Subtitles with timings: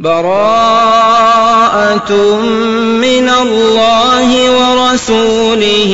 [0.00, 2.40] بَرَاءَةٌ
[3.00, 5.92] مِّنَ اللَّهِ وَرَسُولِهِ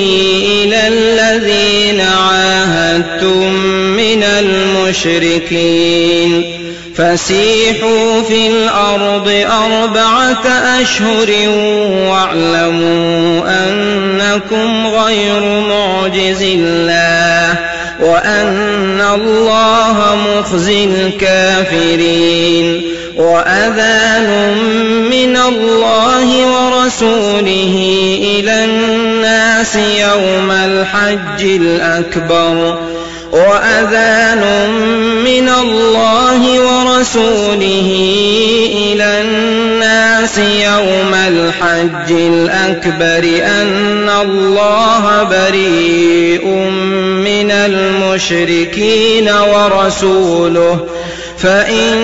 [0.63, 3.53] إِلَى الَّذِينَ عَاهَدتُّم
[3.99, 6.43] مِّنَ الْمُشْرِكِينَ
[6.97, 9.27] فَسِيحُوا فِي الْأَرْضِ
[9.67, 10.47] أَرْبَعَةَ
[10.83, 11.31] أَشْهُرٍ
[12.07, 17.59] وَاعْلَمُوا أَنَّكُمْ غَيْرُ مُعْجِزِي اللَّهِ
[18.07, 24.29] وَأَنَّ اللَّهَ مُخْزِي الْكَافِرِينَ وأذان
[25.11, 32.79] من الله ورسوله إلى الناس يوم الحج الأكبر
[33.33, 34.41] وأذان
[35.25, 37.91] من الله ورسوله
[38.77, 46.47] إلى الناس يوم الحج الأكبر أن الله بريء
[47.25, 50.87] من المشركين ورسوله
[51.39, 51.97] فإن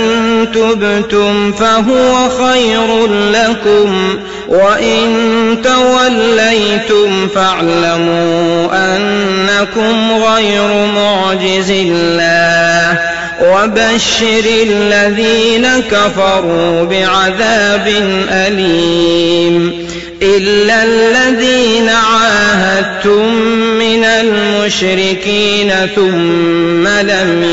[0.54, 5.08] تبتم فهو خير لكم وإن
[5.64, 17.92] توليتم فاعلموا أنكم غير معجز الله وبشر الذين كفروا بعذاب
[18.30, 19.88] أليم
[20.22, 23.34] إلا الذين عاهدتم
[23.78, 27.44] من المشركين ثم لم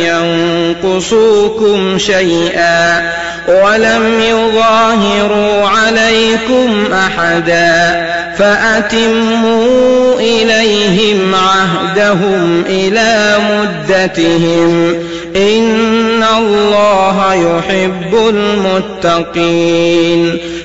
[0.81, 3.09] ينقصوكم شيئا
[3.47, 8.05] ولم يظاهروا عليكم أحدا
[8.38, 14.93] فأتموا إليهم عهدهم إلى مدتهم
[15.35, 20.38] إن الله يحب المتقين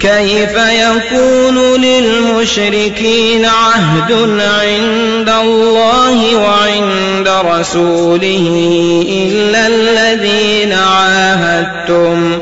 [0.00, 8.46] كيف يكون للمشركين عهد عند الله وعند رسوله
[9.08, 12.38] إلا الذين عاهدتم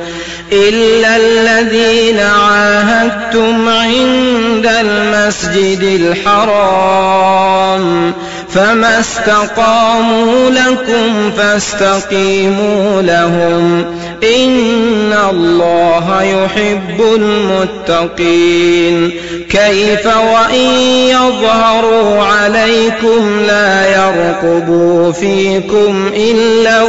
[0.53, 5.83] إلا الذين عاهدتم عند المسجد
[6.27, 8.13] الحرام
[8.55, 13.85] فما استقاموا لكم فاستقيموا لهم
[14.25, 19.11] إن الله يحب المتقين
[19.51, 20.71] كيف وإن
[21.11, 26.83] يظهروا عليكم لا يرقبوا فيكم إلا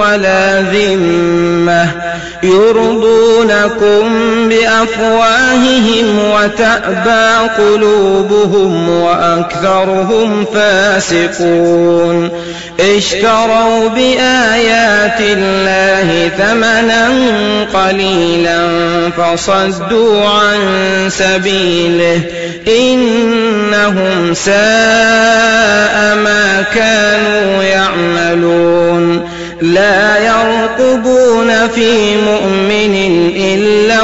[0.00, 2.03] ولا ذمه
[2.42, 4.08] يرضونكم
[4.48, 12.30] بأفواههم وتأبى قلوبهم وأكثرهم فاسقون
[12.80, 17.08] اشتروا بآيات الله ثمنا
[17.74, 18.58] قليلا
[19.10, 20.58] فصدوا عن
[21.08, 22.20] سبيله
[22.68, 24.54] إنهم ساء
[26.24, 29.23] ما كانوا يعملون
[29.72, 34.02] لا يرقبون في مؤمن إلا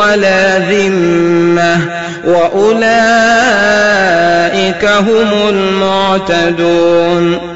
[0.00, 1.80] ولا ذمة
[2.24, 7.55] وأولئك هم المعتدون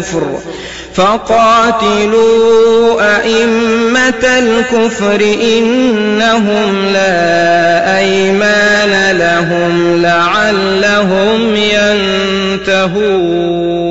[0.01, 0.39] الكفر
[0.93, 11.55] فقاتلوا أئمة الكفر إنهم لا أيمان لهم لعلهم
[12.61, 13.90] ينتهون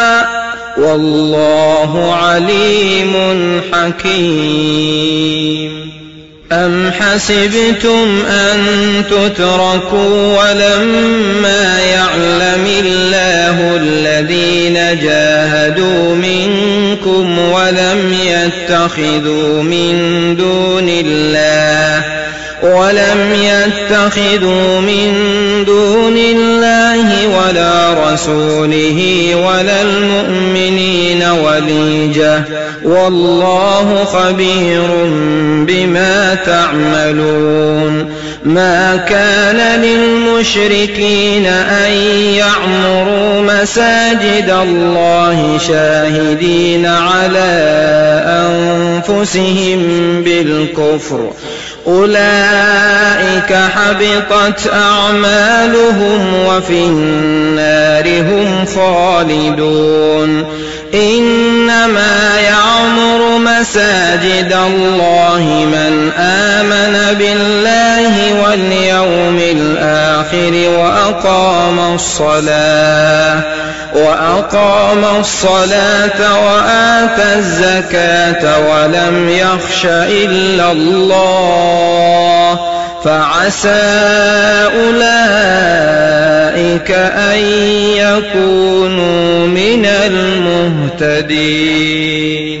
[0.91, 3.13] والله عليم
[3.71, 5.91] حكيم
[6.51, 8.65] أم حسبتم أن
[9.09, 19.95] تتركوا ولما يعلم الله الذين جاهدوا منكم ولم يتخذوا من
[20.37, 21.50] دون الله
[22.63, 25.13] ولم يتخذوا من
[25.65, 27.05] دون الله
[27.37, 27.73] ولا
[28.13, 32.43] رسوله ولا المؤمنين وليجة
[32.83, 34.81] والله خبير
[35.65, 38.11] بما تعملون
[38.45, 41.91] ما كان للمشركين أن
[42.37, 47.71] يعمروا مساجد الله شاهدين على
[48.27, 49.83] أنفسهم
[50.23, 51.31] بالكفر
[51.87, 60.45] أولئك حبطت أعمالهم وفي النار هم خالدون
[60.93, 73.39] إنما يعمر مساجد الله من آمن بالله واليوم الآخر وأقام الصلاة
[73.95, 79.85] وأقام الصلاة وآتى الزكاة ولم يخش
[80.23, 82.59] إلا الله
[83.03, 83.81] فعسى
[84.79, 85.11] أولئك
[87.17, 87.39] أن
[87.95, 92.60] يكونوا من المهتدين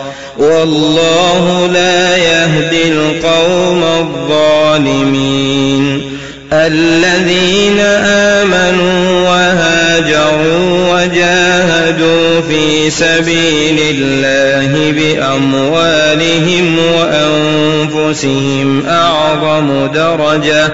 [0.37, 6.11] والله لا يهدي القوم الظالمين
[6.53, 20.73] الذين آمنوا وهاجروا وجاهدوا في سبيل الله بأموالهم وأنفسهم أعظم درجة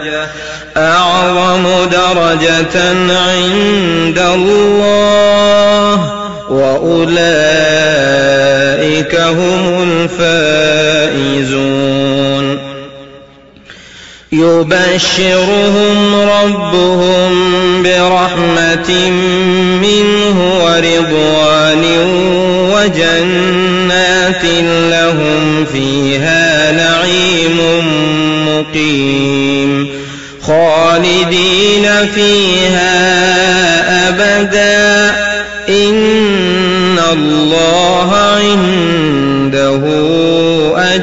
[0.77, 2.83] أعظم درجة
[3.18, 6.12] عند الله
[6.50, 7.96] وأولئك
[9.13, 9.83] أولئك هم
[10.19, 12.57] الفائزون
[14.31, 19.09] يبشرهم ربهم برحمة
[19.81, 21.83] منه ورضوان
[22.74, 24.44] وجنات
[24.92, 27.57] لهم فيها نعيم
[28.49, 29.87] مقيم
[30.42, 32.95] خالدين فيها
[34.09, 35.16] أبدا
[35.69, 38.96] إن الله عند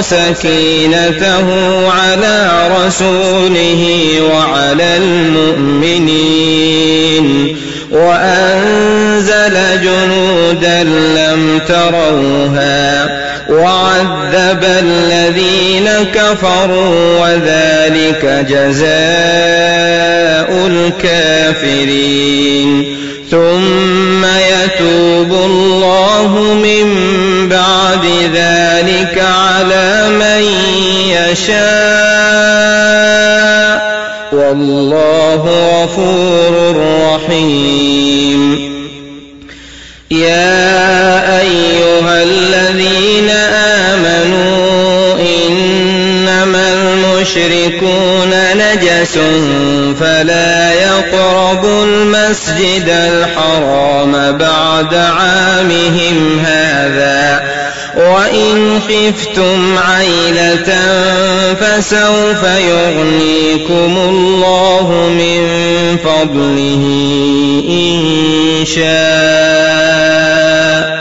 [0.00, 1.46] سكينته
[1.92, 2.52] على
[2.86, 7.56] رسوله وعلى المؤمنين
[7.92, 10.78] وأنزل جنودا
[11.18, 13.18] لم تروها
[13.50, 18.88] وعذب الذين كفروا وذلك جزاء
[20.66, 26.94] الكافرين ثم يتوب الله من
[27.48, 28.04] بعد
[28.34, 30.42] ذلك على من
[31.12, 31.58] يشاء
[34.32, 38.68] والله غفور رحيم
[40.10, 49.18] يا ايها الذين امنوا انما المشركون نجس
[50.00, 50.57] فلا
[51.14, 57.42] يقربوا المسجد الحرام بعد عامهم هذا
[57.96, 60.76] وإن خفتم عيلة
[61.60, 65.40] فسوف يغنيكم الله من
[66.04, 66.84] فضله
[67.68, 68.00] إن
[68.66, 70.98] شاء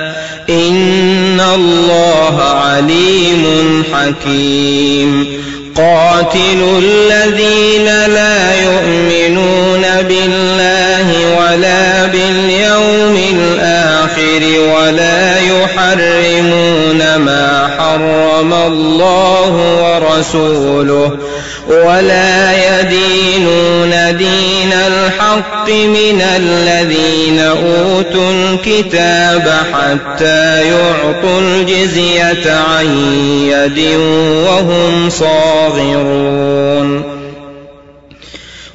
[0.50, 5.38] إن الله عليم حكيم
[5.78, 19.54] قاتلوا الذين لا يؤمنون بالله ولا باليوم الآخر ولا يحرمون ما حرم الله
[19.84, 21.18] ورسوله
[21.70, 32.98] ولا يدينون دين الحق من الذين أوتوا الكتاب حتى يعطوا الجزية عن
[33.52, 33.80] يد
[34.48, 37.17] وهم صاغرون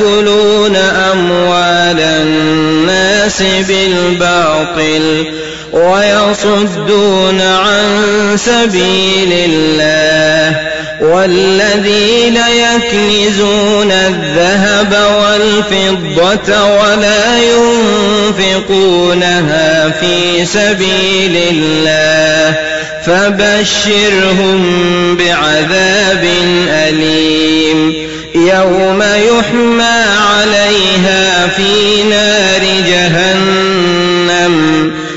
[0.00, 0.76] ياكلون
[1.12, 3.38] اموال الناس
[3.68, 5.04] بالباطل
[5.72, 7.82] ويصدون عن
[8.36, 10.58] سبيل الله
[11.00, 22.56] والذين يكنزون الذهب والفضه ولا ينفقونها في سبيل الله
[23.06, 24.62] فبشرهم
[25.18, 26.24] بعذاب
[26.68, 27.92] أليم
[28.34, 34.66] يوم يحمى عليها في نار جهنم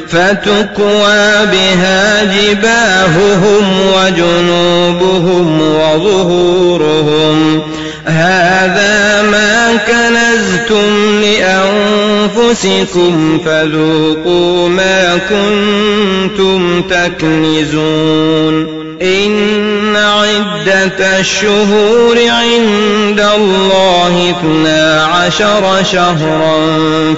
[0.07, 7.61] فتكوى بها جباههم وجنوبهم وظهورهم
[8.05, 25.83] هذا ما كنزتم أنفسكم فذوقوا ما كنتم تكنزون إن عدة الشهور عند الله اثنا عشر
[25.91, 26.57] شهرا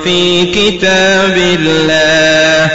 [0.03, 2.72] في كتاب الله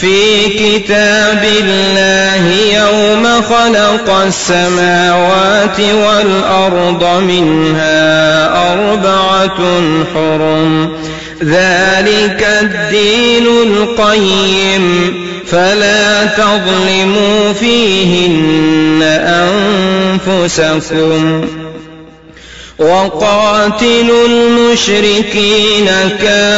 [0.00, 2.44] في كتاب الله
[2.76, 9.58] يوم خلق السماوات والأرض منها أربعة
[10.14, 10.88] حرم
[11.44, 15.14] ذلك الدين القيم
[15.46, 19.02] فلا تظلموا فيهن
[20.22, 21.48] أنفسكم
[22.78, 25.86] وقاتلوا المشركين
[26.20, 26.52] كافة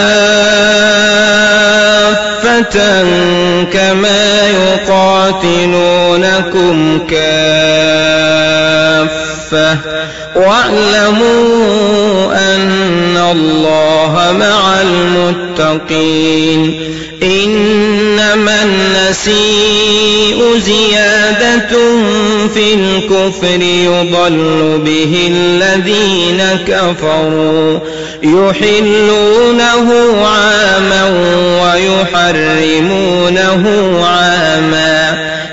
[3.73, 16.81] كما يقاتلونكم كافة واعلموا أن الله مع المتقين
[17.23, 21.69] إنما النسيء زيادة
[22.55, 27.79] في الكفر يضل به الذين كفروا
[28.23, 29.93] يحلونه
[30.27, 31.05] عاما
[31.63, 33.69] ويحرمونه
[34.07, 34.90] عاما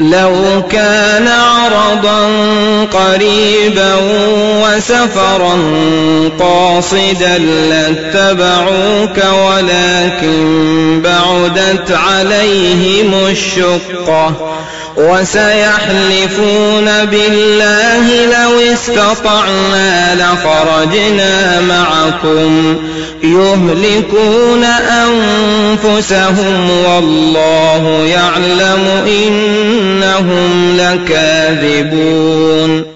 [0.00, 2.26] لو كان عرضا
[2.92, 3.94] قريبا
[4.62, 5.58] وسفرا
[6.40, 14.56] قاصدا لاتبعوك ولكن بعدت عليهم الشقه
[14.98, 22.76] وسيحلفون بالله لو استطعنا لخرجنا معكم
[23.22, 28.84] يهلكون أنفسهم والله يعلم
[29.26, 32.95] إنهم لكاذبون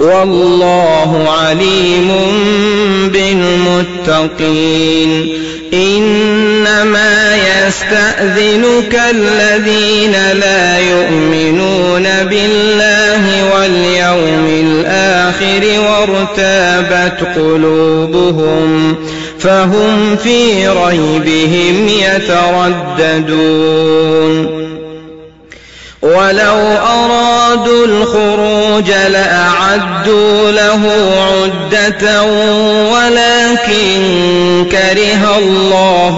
[0.00, 2.12] والله عليم
[3.12, 5.28] بالمتقين
[5.74, 18.96] إنما يستأذنك الذين لا يؤمنون بالله واليوم الآخر وارتابت قلوبهم
[19.38, 24.68] فهم في ريبهم يترددون
[26.02, 26.56] ولو
[26.88, 30.80] أرادوا الخروج لأعدوا له
[31.18, 32.22] عدة
[32.92, 33.82] ولكن
[34.70, 36.16] كره الله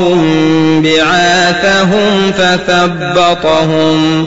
[0.84, 4.26] بعاثهم فثبطهم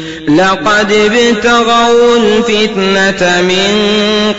[0.27, 3.77] لقد ابتغوا الفتنة من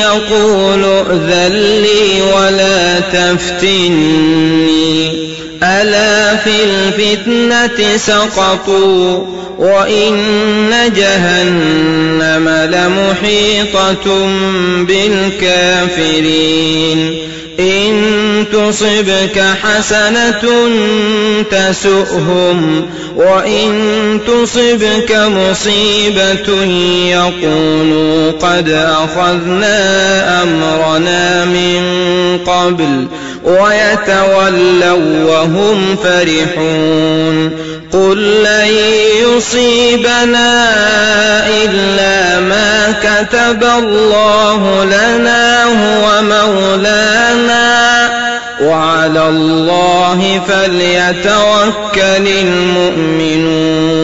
[0.00, 2.22] يقول ائذن لي
[3.14, 5.12] تفتني
[5.62, 9.20] ألا في الفتنة سقطوا
[9.58, 10.16] وإن
[10.96, 14.26] جهنم لمحيطة
[14.82, 17.16] بالكافرين
[17.60, 17.94] إن
[18.52, 20.40] تصبك حسنة
[21.50, 22.84] تسؤهم
[23.16, 23.70] وإن
[24.26, 26.64] تصبك مصيبة
[27.10, 30.02] يقولوا قد أخذنا
[30.42, 31.82] أمرنا من
[32.46, 33.06] قبل
[33.44, 37.50] ويتولوا وهم فرحون
[37.92, 38.66] قل لن
[39.26, 40.68] يصيبنا
[41.48, 47.74] إلا ما كتب الله لنا هو مولانا
[48.62, 54.03] وعلى الله فليتوكل المؤمنون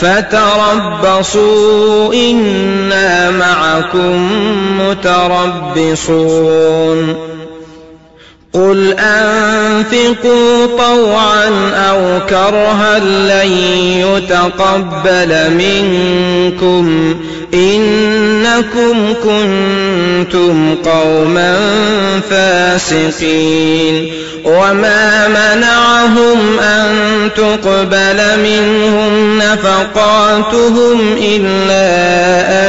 [0.00, 4.28] فتربصوا إنا معكم
[4.80, 7.16] متربصون
[8.52, 13.52] قل أنفقوا طوعا أو كرها لن
[14.16, 17.14] يتقبل منكم
[17.54, 21.58] إنكم كنتم قوما
[22.30, 24.12] فاسقين
[24.44, 26.90] وما منعهم أن
[27.36, 31.92] تقبل منهم نفقاتهم إلا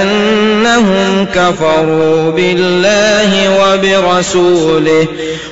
[0.02, 3.30] أنهم كفروا بالله
[3.62, 5.08] وبرسوله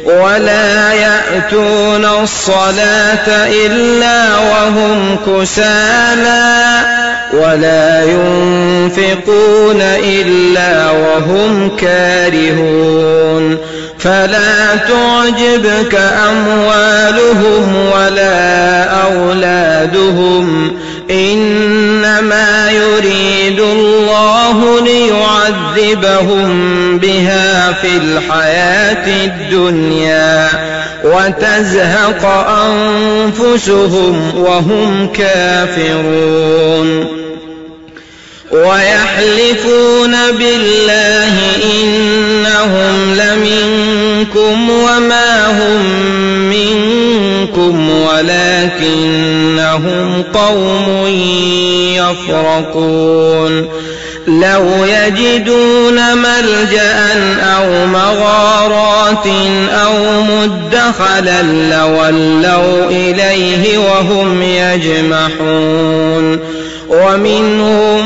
[0.05, 6.65] ولا يأتون الصلاة إلا وهم كسالى
[7.33, 13.57] ولا ينفقون ينفقون إلا وهم كارهون
[13.99, 15.95] فلا تعجبك
[16.31, 20.71] أموالهم ولا أولادهم
[21.11, 26.51] إنما يريد الله ليعذبهم
[26.97, 30.47] بها في الحياة الدنيا
[31.03, 37.14] وتزهق أنفسهم وهم كافرون
[38.55, 41.33] ويحلفون بالله
[41.81, 45.85] إنهم لمنكم وما هم
[46.49, 51.07] منكم ولكنهم قوم
[51.93, 53.69] يفرقون
[54.27, 57.13] لو يجدون ملجأ
[57.55, 59.25] أو مغارات
[59.71, 66.39] أو مدخلا لولوا إليه وهم يجمحون
[66.89, 68.05] ومنهم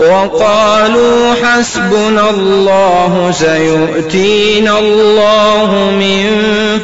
[0.00, 6.28] وقالوا حسبنا الله سيؤتينا الله من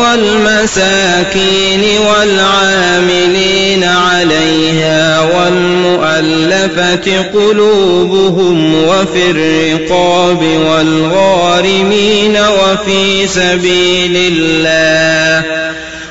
[0.00, 15.65] والمساكين والعاملين عليها والمؤلفة قلوبهم وفي الرقاب والغارمين وفي سبيل الله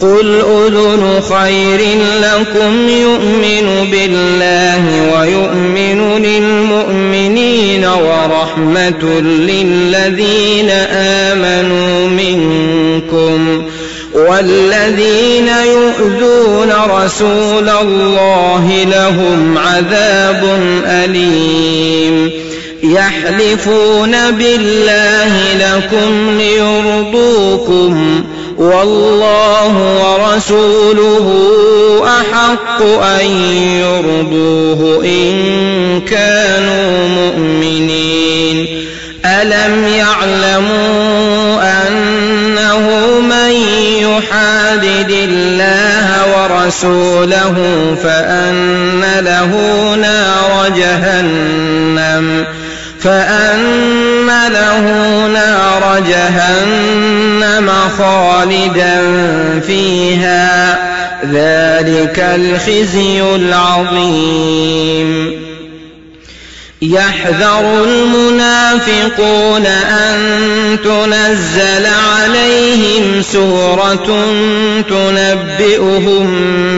[0.00, 1.80] قل أذن خير
[2.20, 4.84] لكم يؤمن بالله
[5.18, 10.70] ويؤمن للمؤمنين ورحمة للذين
[11.30, 13.62] آمنوا منكم
[14.14, 20.42] والذين يؤذون رسول الله لهم عذاب
[20.86, 22.30] أليم
[22.82, 28.20] يحلفون بالله لكم ليرضوكم
[28.60, 31.36] والله ورسوله
[32.06, 32.82] أحق
[33.22, 33.26] أن
[33.80, 35.34] يرضوه إن
[36.08, 38.66] كانوا مؤمنين
[39.26, 40.90] ألم يعلموا
[41.62, 42.88] أنه
[43.20, 43.52] من
[44.02, 47.54] يحادد الله ورسوله
[48.02, 49.50] فأن له
[49.96, 52.44] نار جهنم
[53.02, 54.84] فأن له
[55.98, 59.02] جهنم خالدا
[59.66, 60.76] فيها
[61.24, 65.40] ذلك الخزي العظيم
[66.82, 70.26] يحذر المنافقون أن
[70.84, 74.08] تنزل عليهم سورة
[74.90, 76.28] تنبئهم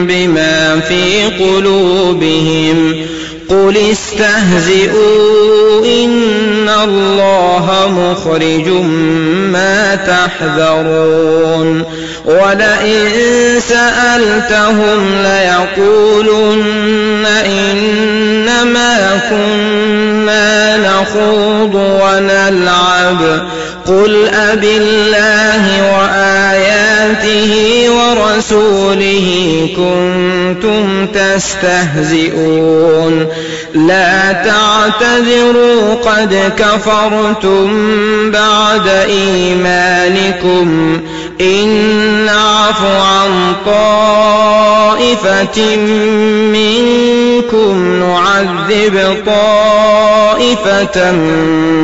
[0.07, 2.95] بما في قلوبهم
[3.53, 8.67] قل استهزئوا إن الله مخرج
[9.53, 11.67] ما تحذرون
[12.25, 12.99] ولئن
[13.59, 23.21] سألتهم ليقولن إنما كنا نخوض ونلعب
[23.87, 27.51] قل أب الله وآياته
[27.91, 29.27] ورسوله
[29.75, 33.27] كنتم تستهزئون
[33.75, 37.81] لا تعتذروا قد كفرتم
[38.31, 40.99] بعد إيمانكم
[41.41, 41.89] إن
[42.29, 45.75] عفو عن طائفة
[46.53, 51.11] منكم نعذب طائفة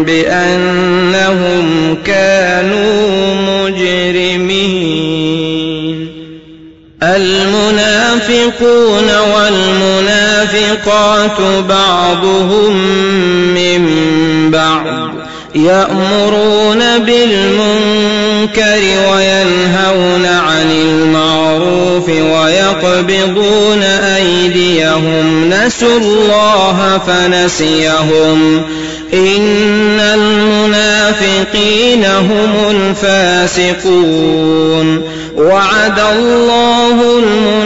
[0.07, 3.07] بأنهم كانوا
[3.49, 6.09] مجرمين
[7.03, 12.77] المنافقون والمنافقات بعضهم
[13.53, 13.91] من
[14.51, 15.18] بعض
[15.55, 17.67] يأمرون بالمنكر
[19.11, 28.61] وينهون عن المعروف ويقبضون أيديهم نسوا الله فنسيهم
[29.13, 35.01] إن المنافقين هم الفاسقون
[35.35, 37.58] وعد الله المنافقين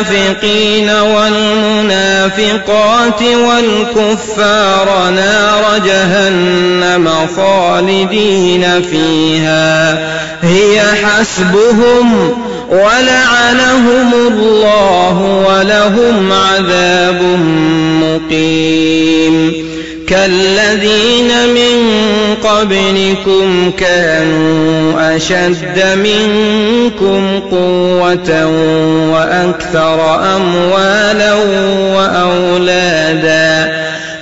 [0.00, 9.92] والمنافقين والمنافقات والكفار نار جهنم خالدين فيها
[10.42, 12.30] هي حسبهم
[12.68, 17.20] ولعنهم الله ولهم عذاب
[18.02, 19.59] مقيم
[20.10, 21.94] كالذين من
[22.44, 28.46] قبلكم كانوا أشد منكم قوة
[29.12, 31.34] وأكثر أموالا
[31.94, 33.72] وأولادا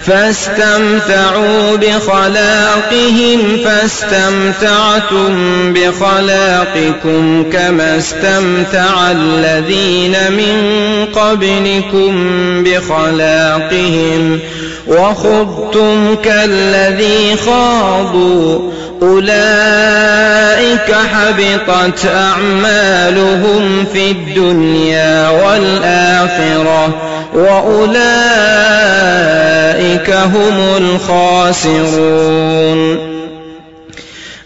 [0.02, 5.32] فاستمتعوا بخلاقهم فاستمتعتم
[5.72, 10.76] بخلاقكم كما استمتع الذين من
[11.12, 12.26] قبلكم
[12.64, 14.57] بخلاقهم ۖ
[14.88, 18.58] وخضتم كالذي خاضوا
[19.02, 26.88] أولئك حبطت أعمالهم في الدنيا والآخرة
[27.34, 33.07] وأولئك هم الخاسرون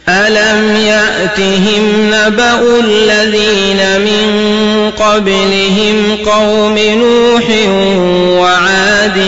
[0.08, 4.52] ألم يأتهم نبأ الذين من
[4.98, 7.44] قبلهم قوم نوح
[8.40, 9.24] وعاد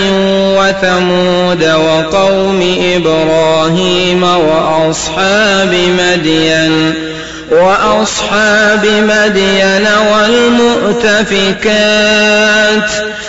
[0.59, 6.95] وثمود وقوم إبراهيم وأصحاب مدين
[7.51, 12.91] وأصحاب مدين والمؤتفكات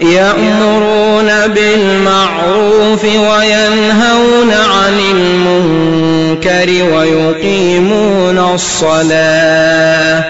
[0.00, 10.24] يأمرون بالمعروف وينهون عن المنكر ويقيمون الصلاة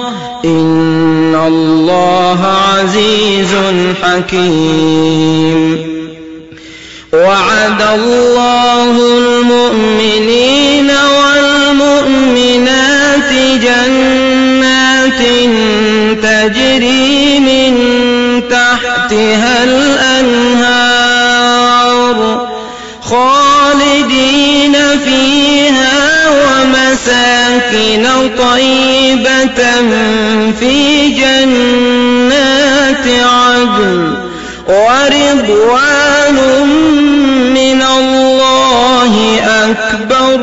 [1.28, 2.40] إن الله
[2.74, 3.56] عزيز
[4.04, 5.98] حكيم
[7.14, 15.22] وعد الله المؤمنين والمؤمنات جنات
[16.24, 17.74] تجري من
[18.50, 22.48] تحتها الأنهار
[23.02, 24.74] خالدين
[25.06, 29.58] فيها ومساكن طيبة
[30.60, 34.04] في جنات عدن
[34.68, 36.38] ورضوان
[37.54, 39.14] من الله
[39.68, 40.40] أكبر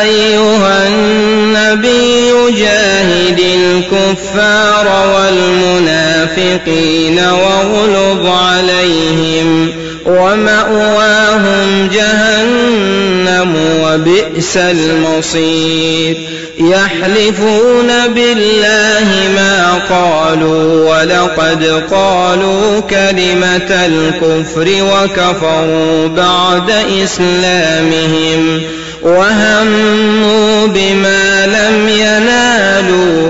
[0.02, 2.24] أيها النبي
[2.58, 9.70] جاهد الكفار والمنافقين واغلظ عليهم
[10.06, 11.03] ومأواهم
[11.38, 16.18] مأواهم جهنم وبئس المصير
[16.60, 28.62] يحلفون بالله ما قالوا ولقد قالوا كلمة الكفر وكفروا بعد إسلامهم
[29.02, 33.30] وهموا بما لم ينالوا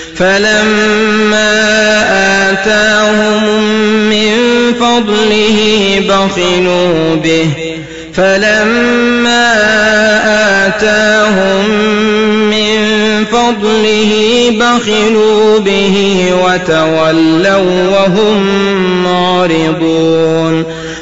[0.21, 1.51] فلما
[2.51, 3.43] آتاهم
[4.09, 4.37] من
[4.79, 5.59] فضله
[6.09, 7.47] بخلوا به
[8.13, 9.53] فلما
[10.65, 11.65] آتاهم
[12.49, 14.13] من فضله
[14.51, 18.47] بخلوا به وتولوا وهم
[19.03, 20.80] معرضون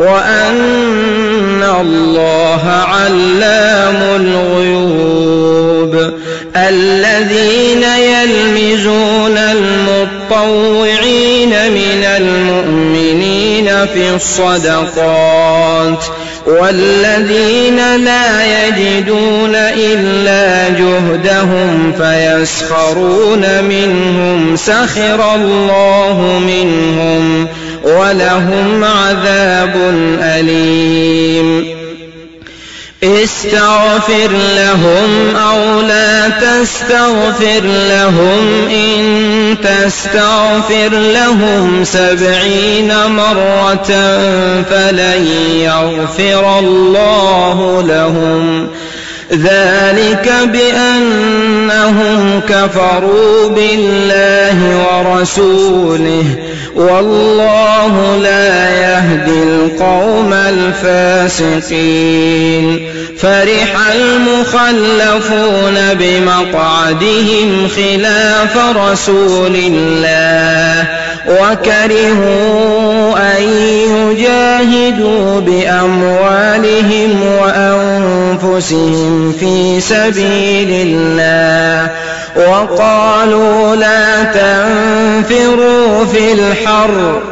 [0.00, 5.94] وأن الله علام الغيوب
[6.56, 16.04] الذين يلمزون المطوعين من المؤمنين في الصدقات
[16.46, 18.32] والذين لا
[18.68, 19.54] يجدون
[19.94, 20.44] إلا
[20.78, 27.48] جهدهم فيسخرون منهم سخر الله منهم
[27.84, 29.76] ولهم عذاب
[30.22, 31.80] أليم
[33.04, 39.20] استغفر لهم أو لا تستغفر لهم إن
[39.62, 43.86] تستغفر لهم سبعين مرة
[44.70, 45.26] فلن
[45.62, 48.68] يغفر الله لهم
[49.32, 56.24] ذلك بأنهم كفروا بالله ورسوله
[56.76, 62.80] والله لا يهدي القوم الفاسقين
[63.18, 70.88] فرح المخلفون بمقعدهم خلاف رسول الله
[71.28, 72.88] وكرهوا
[73.38, 73.42] أن
[74.16, 81.90] يجاهدوا بأموالهم وأنفسهم في سبيل الله
[82.36, 87.22] وقالوا لا تنفروا في الحر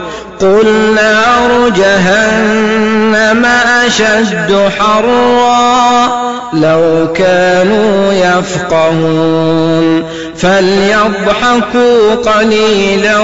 [0.40, 3.46] قل نار جهنم
[3.86, 6.18] أشد حرا
[6.52, 10.02] لو كانوا يفقهون
[10.36, 13.18] فليضحكوا قليلا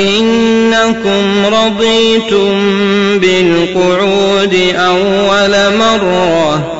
[0.00, 2.52] إنكم رضيتم
[3.18, 6.79] بالقعود أول مرة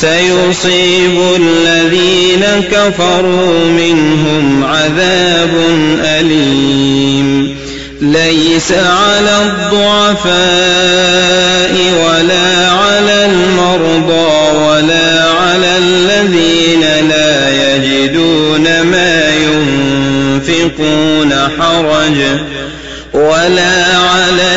[0.00, 5.50] سيصيب الذين كفروا منهم عذاب
[6.04, 7.56] أليم
[8.00, 10.34] ليس على الضعفاء
[12.06, 22.18] ولا على المرضى ولا على الذين لا يجدون ما ينفقون حرج
[23.14, 24.56] ولا على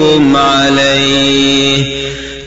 [0.00, 1.84] منكم عليه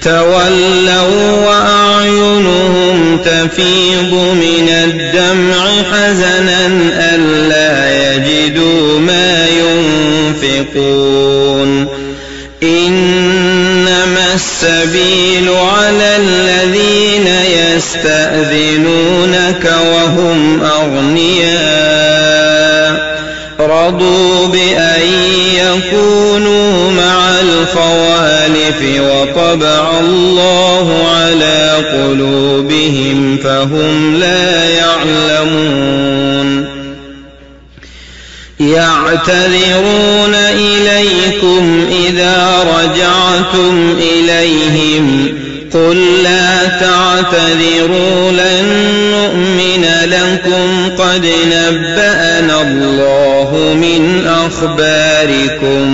[0.01, 6.67] تولوا وأعينهم تفيض من الدمع حزنا
[7.15, 7.73] ألا
[8.13, 11.99] يجدوا ما ينفقون
[12.63, 23.09] إنما السبيل على الذين يستأذنونك وهم أغنياء
[23.59, 24.28] رضوا
[29.49, 36.69] طبع الله على قلوبهم فهم لا يعلمون
[38.59, 45.05] يعتذرون إليكم إذا رجعتم إليهم
[45.73, 48.65] قل لا تعتذروا لن
[49.15, 53.49] نؤمن لكم قد نبأنا الله
[53.81, 55.89] من أخباركم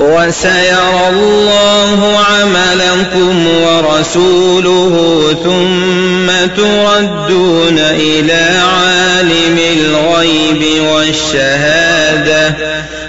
[0.00, 4.96] وسيرى الله عملكم ورسوله
[5.44, 6.26] ثم
[6.56, 12.54] تردون إلى عالم الغيب والشهادة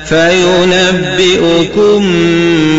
[0.10, 2.14] فينبئكم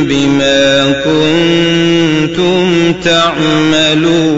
[0.09, 4.38] بما كنتم تعملون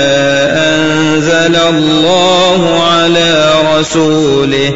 [1.45, 4.71] أنزل الله على رسوله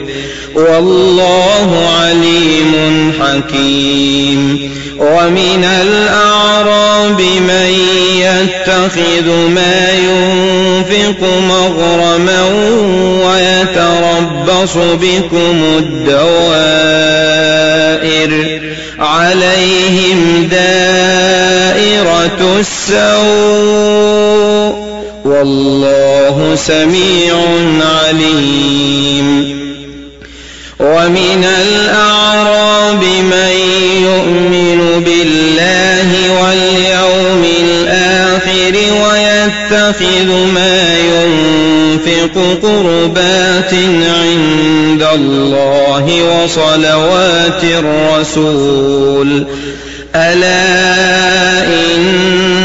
[0.55, 4.41] والله عليم حكيم
[4.99, 7.70] ومن الأعراب من
[8.22, 12.43] يتخذ ما ينفق مغرما
[13.26, 18.32] ويتربص بكم الدوائر
[18.99, 24.94] عليهم دائرة السوء
[25.26, 27.34] والله سميع
[27.82, 29.55] عليم
[30.80, 33.49] ومن الأعراب من
[34.03, 36.11] يؤمن بالله
[36.41, 43.73] واليوم الآخر ويتخذ ما ينفق قربات
[44.03, 46.07] عند الله
[46.43, 49.47] وصلوات الرسول
[50.15, 50.93] ألا
[51.65, 52.64] إن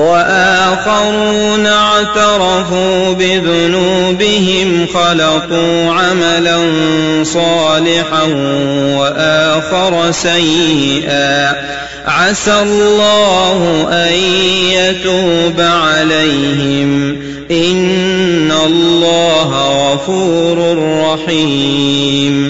[0.00, 6.58] وآخرون اعترفوا بذنوبهم خلقوا عملا
[7.24, 8.22] صالحا
[8.98, 11.52] وآخر سيئا
[12.06, 14.12] عسى الله أن
[14.70, 17.16] يتوب عليهم
[17.50, 19.52] إن الله
[19.92, 22.49] غفور رحيم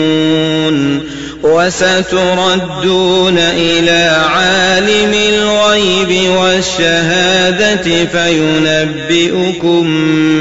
[1.43, 9.83] وستردون إلى عالم الغيب والشهادة فينبئكم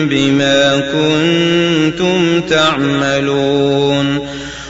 [0.08, 4.28] بما كنتم تعملون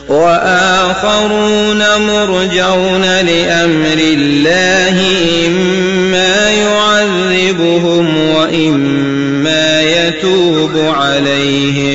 [0.09, 5.03] وآخرون مرجون لأمر الله
[5.47, 11.90] إما يعذبهم وإما يتوب عليهم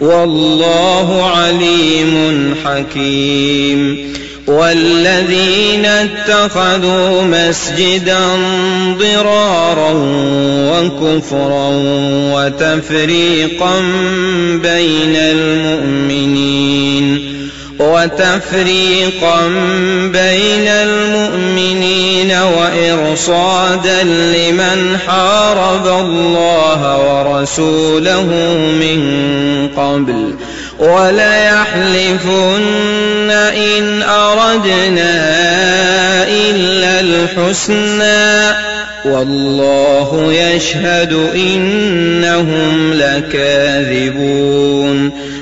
[0.00, 4.10] والله عليم حكيم
[4.46, 8.20] والذين اتخذوا مسجدا
[8.98, 9.92] ضرارا
[10.70, 11.70] وكفرا
[12.34, 13.80] وتفريقا
[14.62, 17.29] بين المؤمنين
[17.80, 19.48] وتفريقا
[20.12, 28.24] بين المؤمنين وإرصادا لمن حارب الله ورسوله
[28.80, 29.00] من
[29.76, 30.34] قبل
[30.78, 31.16] وليحلفن
[33.78, 35.18] إن أردنا
[36.28, 37.00] إلا
[37.36, 38.56] الحسنى
[39.04, 44.49] والله يشهد إنهم لكاذبون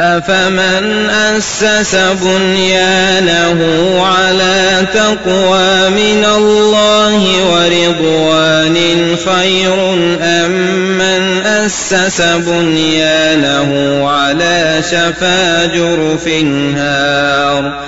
[0.00, 3.58] أفمن أسس بنيانه
[4.04, 8.76] على تقوى من الله ورضوان
[9.24, 10.50] خير أم
[10.98, 16.28] من أسس بنيانه على شفا جرف
[16.76, 17.80] هار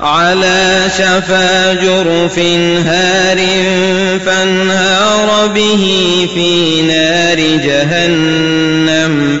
[0.00, 2.38] على شفا جرف
[2.86, 3.38] هار
[4.26, 5.98] فانهار به
[6.34, 9.40] في نار جهنم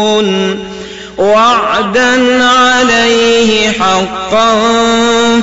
[1.81, 2.13] وعدا
[2.45, 4.53] عليه حقا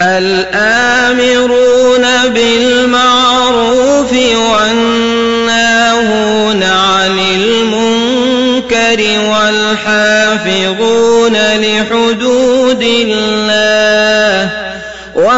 [0.02, 1.53] الآمرون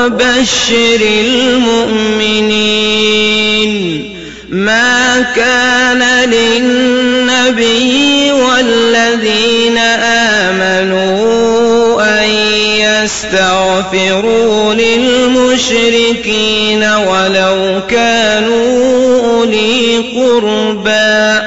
[0.07, 3.73] وبشر المؤمنين
[4.51, 9.79] ما كان للنبي والذين
[10.47, 12.29] آمنوا أن
[12.79, 21.41] يستغفروا للمشركين ولو كانوا أولي قربى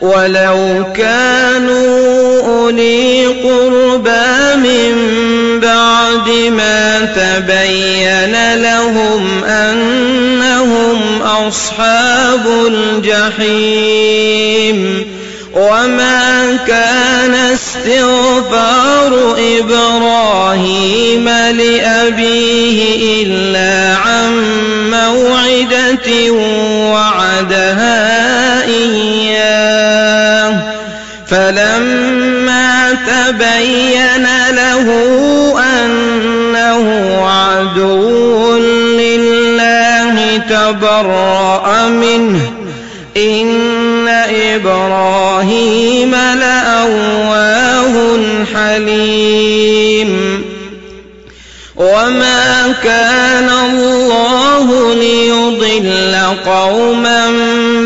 [0.00, 2.10] ولو كانوا
[2.46, 3.09] أولي
[7.50, 15.06] تبين لهم أنهم أصحاب الجحيم
[15.54, 22.82] وما كان استغفار إبراهيم لأبيه
[23.26, 24.44] إلا عن
[24.90, 26.30] موعدة
[26.92, 30.54] وعدها إياه
[31.28, 35.19] فلما تبين له
[40.78, 42.52] تبرأ منه
[43.16, 47.94] إن إبراهيم لأواه
[48.54, 50.20] حليم
[51.76, 56.16] وما كان الله ليضل
[56.46, 57.26] قوما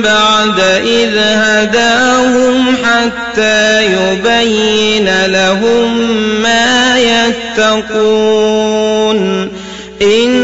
[0.05, 5.97] بعد إذ هداهم حتى يبين لهم
[6.43, 9.49] ما يتقون
[10.03, 10.44] إن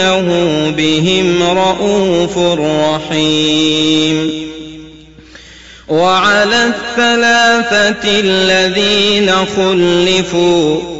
[0.00, 2.38] إنه بهم رؤوف
[2.94, 4.40] رحيم
[5.88, 10.99] وعلى الثلاثة الذين خلفوا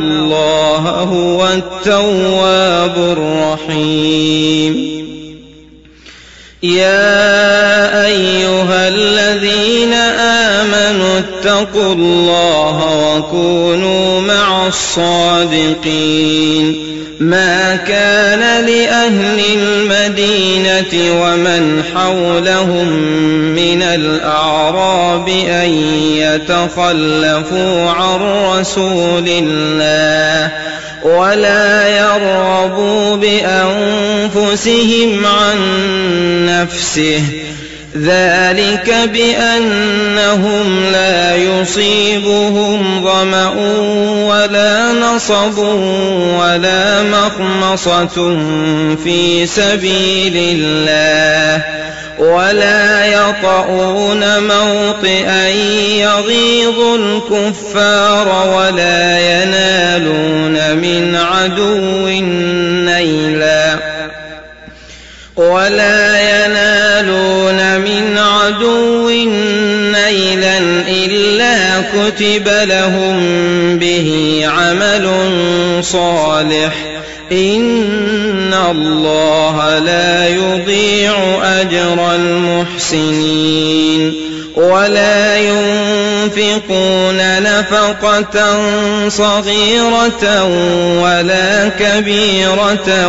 [0.00, 4.90] الله هو التواب الرحيم
[6.62, 12.82] يا ايها الذين امنوا اتقوا الله
[13.14, 16.76] وكونوا مع الصادقين
[17.20, 22.88] ما كان لاهل المدينه ومن حولهم
[23.54, 25.70] من الأعراب الأعراب أن
[26.14, 28.18] يتخلفوا عن
[28.60, 30.52] رسول الله
[31.04, 35.56] ولا يرغبوا بأنفسهم عن
[36.46, 37.22] نفسه
[37.98, 43.50] ذلك بأنهم لا يصيبهم ظمأ
[44.30, 45.58] ولا نصب
[46.40, 48.36] ولا مخمصة
[49.04, 51.62] في سبيل الله
[52.20, 55.48] ولا يطعون موطئا
[56.00, 62.06] يغيظ الكفار ولا ينالون من عدو
[62.90, 63.76] نيلا
[65.36, 69.08] ولا ينالون من عدو
[69.92, 70.58] نيلا
[70.88, 73.20] إلا كتب لهم
[73.78, 75.10] به عمل
[75.80, 76.89] صالح
[77.32, 81.14] إن الله لا يضيع
[81.60, 84.14] أجر المحسنين
[84.56, 86.30] ولا ينفقون
[87.42, 88.54] نفقة
[89.08, 90.44] صغيرة
[91.02, 93.08] ولا كبيرة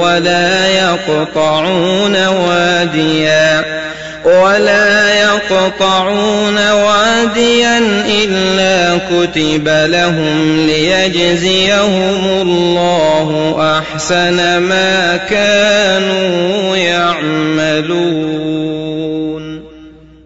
[0.00, 3.83] ولا يقطعون وادياً
[4.24, 7.78] ولا يقطعون واديا
[8.24, 19.64] إلا كتب لهم ليجزيهم الله أحسن ما كانوا يعملون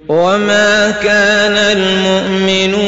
[0.09, 2.88] وما كان المؤمنون